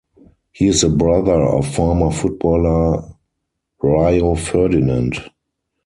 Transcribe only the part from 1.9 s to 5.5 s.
footballer Rio Ferdinand.